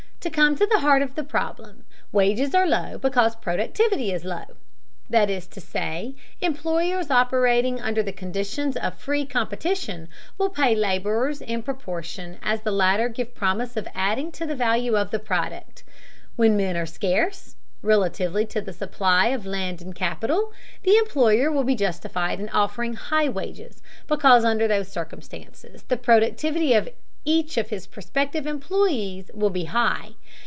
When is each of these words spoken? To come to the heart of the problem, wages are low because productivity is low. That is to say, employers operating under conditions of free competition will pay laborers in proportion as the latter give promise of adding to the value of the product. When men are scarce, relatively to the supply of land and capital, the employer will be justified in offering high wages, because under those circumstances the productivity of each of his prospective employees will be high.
To 0.21 0.29
come 0.29 0.55
to 0.57 0.67
the 0.67 0.81
heart 0.81 1.01
of 1.01 1.15
the 1.15 1.23
problem, 1.23 1.83
wages 2.11 2.53
are 2.53 2.67
low 2.67 2.99
because 2.99 3.35
productivity 3.35 4.11
is 4.11 4.23
low. 4.23 4.45
That 5.09 5.31
is 5.31 5.47
to 5.47 5.59
say, 5.59 6.13
employers 6.41 7.09
operating 7.09 7.81
under 7.81 8.03
conditions 8.11 8.77
of 8.77 8.93
free 8.99 9.25
competition 9.25 10.09
will 10.37 10.51
pay 10.51 10.75
laborers 10.75 11.41
in 11.41 11.63
proportion 11.63 12.37
as 12.43 12.61
the 12.61 12.69
latter 12.71 13.09
give 13.09 13.33
promise 13.33 13.75
of 13.75 13.87
adding 13.95 14.31
to 14.33 14.45
the 14.45 14.53
value 14.53 14.95
of 14.95 15.09
the 15.09 15.17
product. 15.17 15.83
When 16.35 16.55
men 16.55 16.77
are 16.77 16.85
scarce, 16.85 17.55
relatively 17.81 18.45
to 18.45 18.61
the 18.61 18.73
supply 18.73 19.29
of 19.29 19.47
land 19.47 19.81
and 19.81 19.95
capital, 19.95 20.53
the 20.83 20.97
employer 20.97 21.51
will 21.51 21.63
be 21.63 21.73
justified 21.73 22.39
in 22.39 22.47
offering 22.49 22.93
high 22.93 23.27
wages, 23.29 23.81
because 24.07 24.45
under 24.45 24.67
those 24.67 24.87
circumstances 24.87 25.81
the 25.87 25.97
productivity 25.97 26.73
of 26.73 26.89
each 27.23 27.55
of 27.55 27.69
his 27.69 27.85
prospective 27.85 28.47
employees 28.47 29.29
will 29.35 29.51
be 29.51 29.65
high. 29.65 30.09